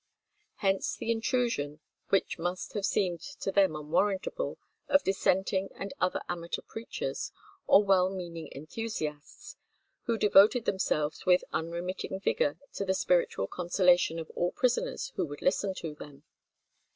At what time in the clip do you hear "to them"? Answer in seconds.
3.21-3.75, 15.75-16.23